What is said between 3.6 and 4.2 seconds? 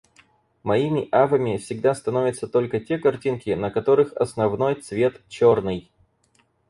которых